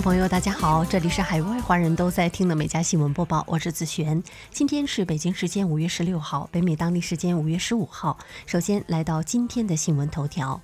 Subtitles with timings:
[0.00, 4.22] 朋友，大家好，这里是海外华人都在听的《每家新闻播报》，我是子璇。
[4.50, 8.16] 今天是北京时间五月十六号，北美当地时间五月十五号。
[8.46, 10.58] 首先来到今天的新闻头条：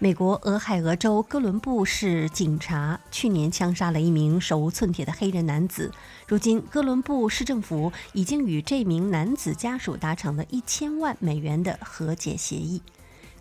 [0.00, 5.92] 美国俄亥俄州哥伦布市警察去年枪杀了一名手无寸铁的黑人男子，
[6.26, 12.82] 如今哥伦布市政府已经与这名男子家属达成了一千万美元的和解协议。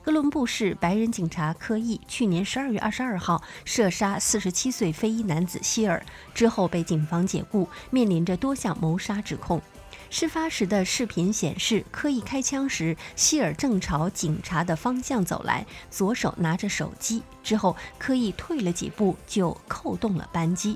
[0.03, 6.03] 哥伦布市白人警察科伊去年十二月二十二号射杀四十七岁非裔男子希尔
[6.33, 9.61] 之后被警方解雇，面临着多项谋杀指控。
[10.09, 17.21] 事发时的视频显示，科伊开枪时，希尔正朝警察的方向走来，左手拿着手机。
[17.43, 20.75] 之后，科伊退了几步就扣动了扳机。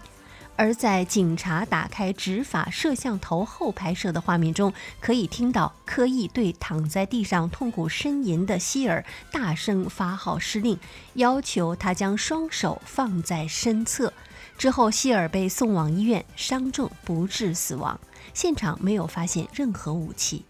[0.58, 10.80] 而在警察打开执法摄像头后拍摄的画面中，可以听到科伊对躺在地上痛苦呻吟的希尔大声发号施令，
[11.16, 14.14] 要求他将双手放在身侧。
[14.58, 18.00] 之后，希尔被送往医院，伤重不治死亡。
[18.34, 20.46] 现场没有发现任何武器。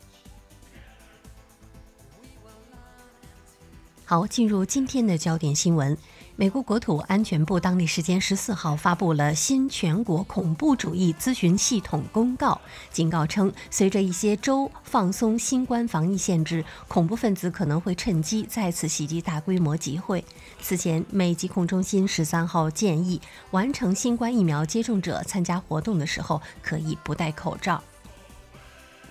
[4.06, 5.97] 好，进入今天的焦点新闻。
[6.38, 12.59] 美国国土安全部当地时间十四号发布了新全国恐怖主义咨询系统公告，
[12.91, 20.25] 警告称，随着一些州放松新冠防疫限制，恐怖分子可能会趁机再次袭击大规模集会。
[20.59, 27.81] 此前，美疾控中心十三号建议，完成新冠疫苗接种者参加活动的时候可以不戴口罩。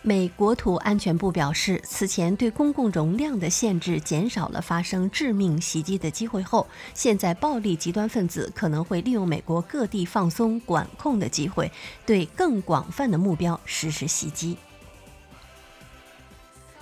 [0.07, 11.73] 美国土安全部表示，此前对公共容量的限制减少了发生致命袭击的机会后，现在暴力极端分子可能会利用美国各地放松管控的机会，
[12.05, 14.59] 对更广泛的目标实施袭击。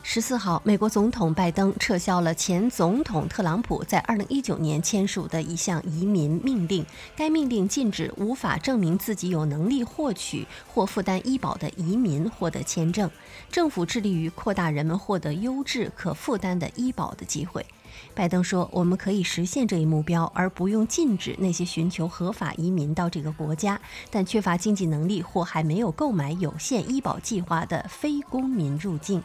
[0.04, 6.84] 十四号，美国总统拜登撤销了前总统特朗普在二零一九年签署的一项移民命令。
[7.16, 13.08] 该命令禁止无法证明自己有能力获取或负担医保的移民获得签证。
[13.50, 17.64] 政府致力于扩大人们获得优质可负担的医保的机会。
[18.12, 23.80] 拜登说：“我们可以实现这一目标，而不用禁止那些寻求合法移民到这个国家
[24.10, 29.22] 但缺乏经济能力或还没有购买有限医保计划的非公民入境。”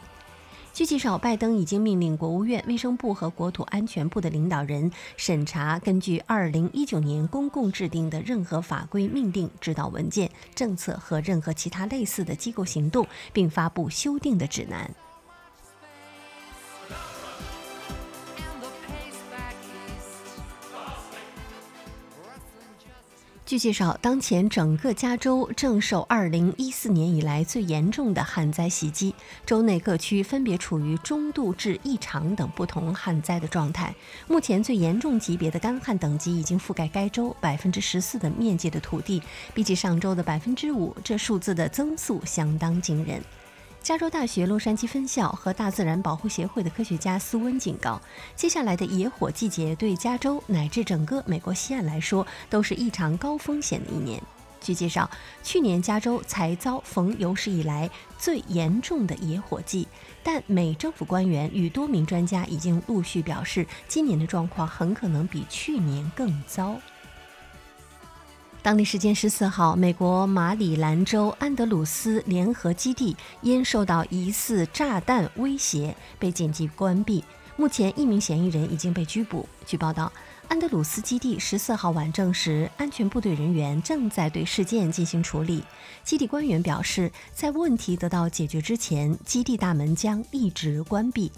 [0.78, 14.88] 据介绍，拜登已经命令国务院、卫生部和国土安全部的领导人审查根据2019年公共制定的任何法规、命令、指导文件、政策和任何其他类似的机构行动，并发布修订的指南。
[23.48, 29.14] 据介绍，当前整个加州正受2014年以来最严重的旱灾袭击，
[29.46, 33.94] 州内各区分别处于中度至异常等不同旱灾的状态。
[34.26, 39.22] 目前最严重级别的干旱等级已经覆盖该州百分之十四的面积的土地，
[39.54, 43.18] 比起上周的百分之五，这数字的增速相当惊人。
[43.88, 47.98] 加州大学洛杉矶分校和大自然保护协会的科学家斯温警告，
[48.36, 54.22] 接下来的野火季节对加州乃至整个美国西岸来说都是异常高风险的一年。
[54.60, 55.10] 据介绍，
[55.42, 57.88] 去年加州才遭逢有史以来
[58.18, 59.88] 最严重的野火季，
[60.22, 66.78] 但美政府官员与多名专家已经陆续表示，今年的状况很可能比去年更糟。
[68.60, 77.24] 当地时间十四号，美国马里兰州安德鲁斯联合基地因受到疑似炸弹威胁被紧急关闭。
[77.56, 79.48] 目前，一名嫌疑人已经被拘捕。
[79.64, 80.12] 据报道，
[80.48, 85.62] 安德鲁斯基地十四号晚证实，安全部队人员正在对事件进行处理。
[86.04, 91.30] 基地官员表示，在问题得到解决之前，基地大门将一直关闭。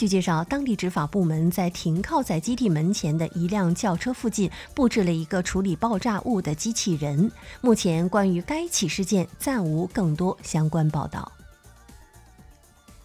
[0.00, 7.30] 据介绍，当地执法部门在停靠在基地门前的一辆轿车附近布置了一个处理爆炸物的机器人。
[7.60, 11.30] 目前，关于该起事件暂无更多相关报道。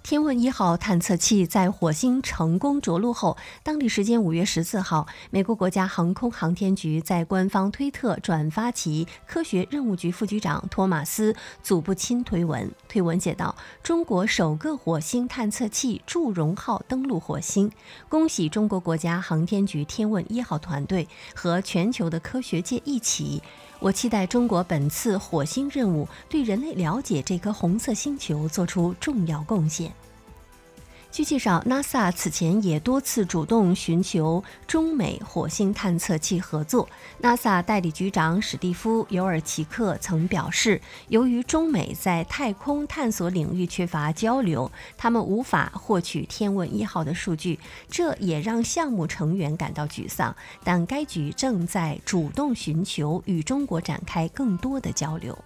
[0.05, 12.71] 天问一号探测器在火星成功着陆后，当地时间五月十四号，美国国家航空航天局在官方推特转发其科学任务局副局长托马斯·祖布钦推文。
[12.87, 17.71] 推文写道：“中国首个火星探测器祝融号登陆火星，
[18.07, 23.41] 恭喜中国国家航天局天问一号团队和全球的科学界一起。
[23.85, 29.93] 我期待中国本次火星任务对人类了解这颗红色星球做出重要贡献。”
[31.15, 36.89] 据介绍，NASA 此前也多次主动寻求中美火星探测器合作。
[37.21, 47.57] NASA 代理局长史蒂夫·尤尔奇克曾表示，由于中美在太空探索领域缺乏交流，他们无法获取天问一号的数据，
[47.89, 50.35] 这也让项目成员感到沮丧。
[50.65, 55.37] 但该局正在主动寻求与中国展开更多的交流。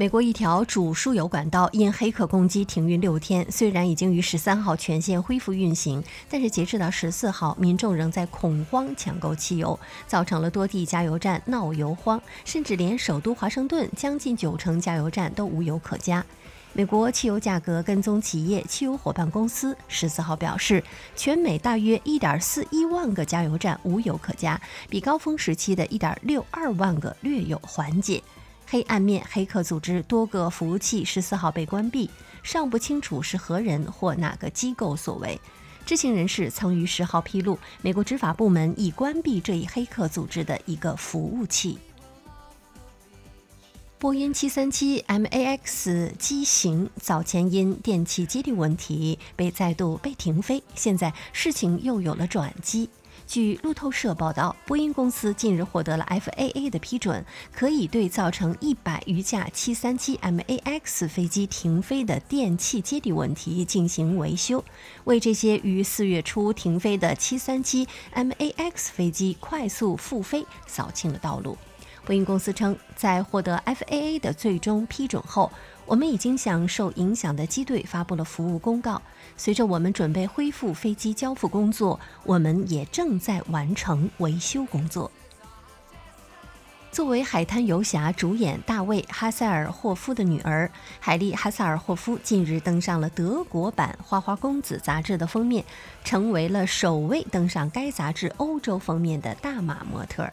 [0.00, 16.24] 美国一条主输油管道因黑客攻击停运六天，虽然已经于十三号全线恢复运行，但是截止到十四号，民众仍在恐慌抢购汽油，造成了多地加油站闹油荒，甚至连首都华盛顿将近九成加油站都无油可加。
[16.72, 20.82] 美国汽油价格跟踪企业汽油伙伴公司十四号表示，
[21.14, 24.58] 全美大约一点四一万个加油站无油可加，
[24.88, 28.22] 比高峰时期的一点六二万个略有缓解。
[28.70, 32.08] 黑暗面黑客组织多个服务器十四号被关闭，
[32.44, 35.40] 尚不清楚是何人或哪个机构所为。
[35.84, 41.78] 知情人士曾于十号披露，美国执法部门已关闭这一黑客组织的一个服务器。
[43.98, 52.88] 波音737 MAX 机型早前因电气接力问题被再度被停飞，现在事情又有了转机。
[53.30, 57.24] 据路透社报道，波音公司近日获得了 FAA 的批准，
[57.54, 64.64] 可以对造成一百余架737 MAX 飞机停飞的电气接地问题进行维修，
[65.04, 67.86] 为这些于四月初停飞的737
[68.16, 71.56] MAX 飞机快速复飞扫清了道路。
[72.04, 75.50] 波音公司称，在获得 FAA 的最终批准后，
[75.86, 79.00] 我们已经向受影响的机队发布了服务公告。
[79.36, 85.10] 随着我们准备恢复飞机交付工作，我们也正在完成维修工作。
[86.90, 90.68] 作为《海滩游侠》主演大卫·哈塞尔霍夫的女儿
[90.98, 95.64] 海莉·哈塞尔霍夫近日登上了德国版《花花公子》杂志的封面，
[96.02, 100.28] 成为了首位登上该杂志欧洲封面的大码模特。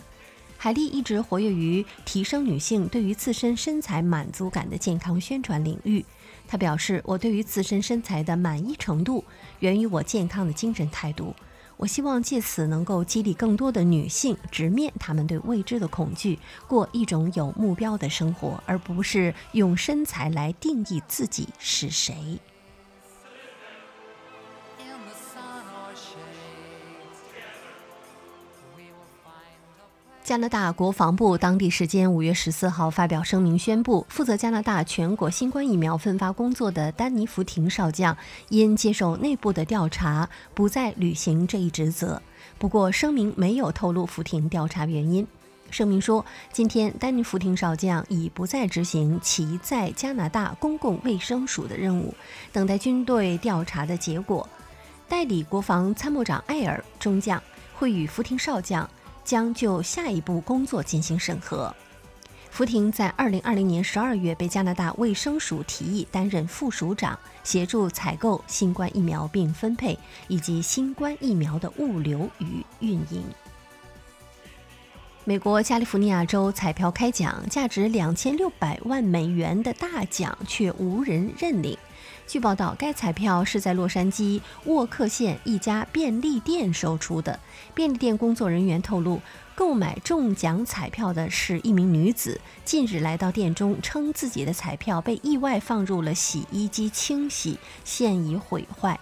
[0.58, 6.04] 海莉一直活跃于提升女性对于自身身材满足感的健康宣传领域。
[6.48, 9.24] 她表示：“我对于自身身材的满意程度
[9.60, 11.36] 源于我健康的精神态度。
[11.78, 22.40] 我希望借此能够激励更多的女性直面她们对未知的恐惧，过一种有目标的生活，而不是用身材来定义自己是谁。”
[30.28, 38.18] 加拿大国防部当地时间五月十四号发表声明，宣布负责加拿大全国新冠疫苗分发工作的丹尼·福廷少将
[38.50, 42.22] 因接受内部的调查，不再履行这一职责。
[42.58, 45.26] 不过，声明没有透露福廷调查原因。
[45.72, 52.14] 声明说，今天丹尼·福廷少将已不再执行其在加拿大公共卫生署的任务，
[52.52, 54.46] 等待军队调查的结果。
[55.08, 57.42] 代理国防参谋长艾尔中将
[57.74, 58.90] 会与福廷少将。
[59.28, 61.76] 将就下一步工作进行审核。
[62.50, 70.00] 福廷在二零二零年十二月被加拿大卫生署提议担任副署长，协助采购新冠疫苗并分配，
[70.30, 73.22] 以及新冠疫苗的物流与运营。
[75.26, 81.78] 美国加利福尼亚州彩票开奖，价值两千六百万美元的大奖却无人认领。
[82.28, 87.40] 据报道，该彩票是在洛杉矶沃克县一家便利店售出的。
[87.74, 89.22] 便利店工作人员透露，
[89.56, 92.40] 购买中奖彩票的是一名女子。
[92.66, 99.00] 近日来到店中，称自己的彩票被意外放入了洗衣机清洗，现已毁坏。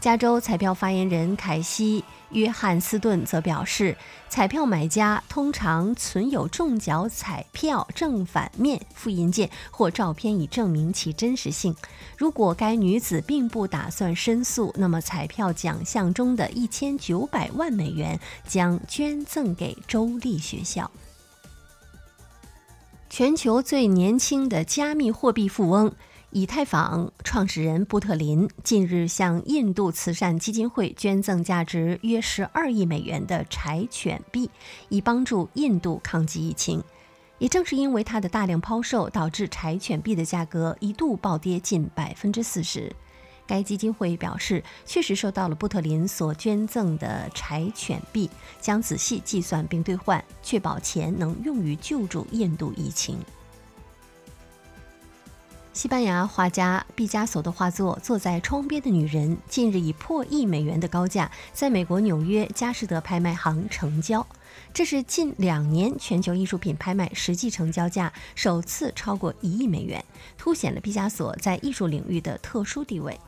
[0.00, 3.94] 加州彩票发言人凯西·约翰斯顿则表示，
[4.30, 11.76] 彩票买家通常存有中奖彩票正反面复印件或照片以证明其真实性。
[12.16, 20.90] 如果该女子并不打算申诉，那么彩票奖项中的一千九百万美元将捐赠给州立学校。
[23.10, 25.92] 全球最年轻的加密货币富翁。
[26.32, 34.48] 以太坊创始人布特林近日向印度慈善基金会捐赠价值约十二亿美元的柴犬币，
[34.90, 36.80] 以帮助印度抗击疫情。
[37.38, 42.94] 也正是因为他的大量抛售，导致柴犬币的价格一度暴跌近百分之四十。
[43.44, 53.18] 该基金会表示，确实收到了布特林所捐赠的柴犬币，将仔细计算并兑换，确保钱能用于救助印度疫情。
[55.80, 64.26] 西班牙画家毕加索的画作《坐在窗边的女人》近日以破亿美元的高价在美国纽约佳士得拍卖行成交。
[64.74, 70.04] 这是近两年全球艺术品拍卖实际成交价首次超过一亿美元，
[70.36, 73.18] 凸显了毕加索在艺术领域的特殊地位。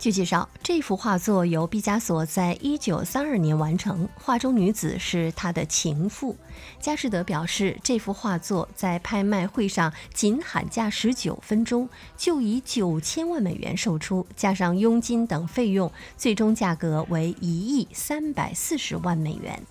[0.00, 6.34] 据介绍，这幅画作由毕加索在一九三二年完成，画中女子是他的情妇。
[6.80, 19.62] 佳士得表示，这幅画作在拍卖会上仅喊价十九分钟，就以九千万美元售出，加上佣金等费用，最终价格为一亿三百四十万美元。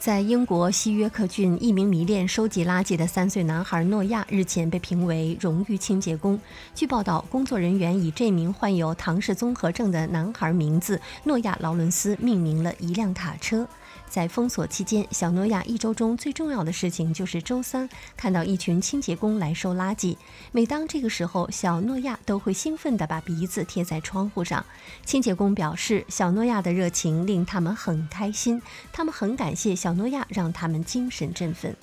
[0.00, 6.40] 在英国西约克郡，一名迷恋收集垃圾的三岁男孩诺亚日前被评为荣誉清洁工。
[6.74, 13.68] 据报道，工作人员以这名患有唐氏综合症的男孩名字诺亚·劳伦斯命名了一辆卡车。
[14.10, 20.16] 在封锁期间，小诺亚一周中最重要的事情就是周三看到一群清洁工来收垃圾。
[20.50, 24.66] 每当这个时候，小诺亚都会兴奋地把鼻子贴在窗户上。
[25.06, 28.60] 清洁工表示，小诺亚的热情令他们很开心，
[28.92, 31.76] 他们很感谢小诺亚，让他们精神振奋。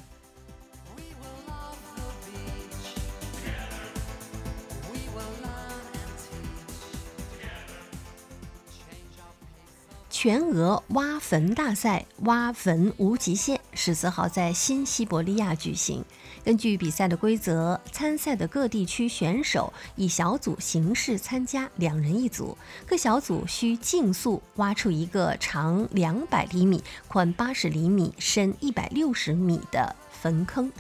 [10.19, 16.03] 全俄挖坟大赛挖坟无极限，十四号在新西伯利亚举行。
[16.43, 22.57] 根据比赛的规则，参赛的各地区选手以小组形式参加，两人一组。
[22.87, 30.71] 各小组需竞速挖出一个长两百厘米、宽八十厘米、深一百六十米的坟坑。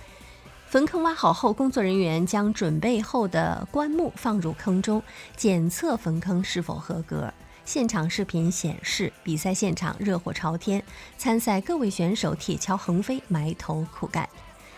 [0.65, 5.03] 坟坑挖好后，工作人员将准备后的棺木放入坑中，
[5.35, 7.31] 检测坟坑是否合格。
[7.67, 10.81] 现场视频显示，比赛现场热火朝天，
[11.17, 14.27] 参赛各位选手铁锹横飞，埋头苦干。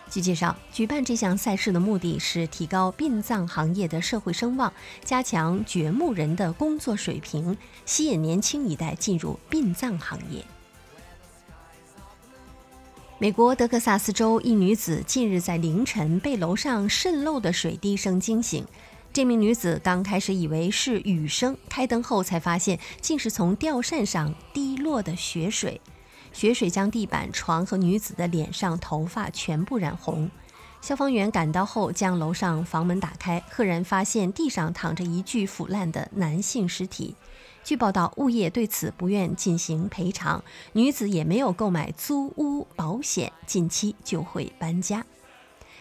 [0.10, 4.74] 据介绍，举办这项赛事的目的是提高殡葬行业的社会声望，
[5.05, 7.55] 加强掘墓人的工作水平，
[7.86, 10.43] 吸引年轻一代进入殡葬行业。
[13.19, 18.65] 美国德克萨斯州一女子近日在凌晨被楼上渗漏的水滴声惊醒。
[19.20, 25.82] 这名女子刚开始以为是雨声，开灯后才发现竟是从吊扇上滴落的血水。
[26.32, 30.32] 血水将地板、床和女子的脸上、头发全部染红。
[30.80, 37.14] 消防员赶到后，将楼上房门打开，赫然发现地上躺着一具腐烂的男性尸体。
[37.62, 45.06] 据报道，物业对此不愿进行赔偿，女子也没有购买租屋保险，近期就会搬家。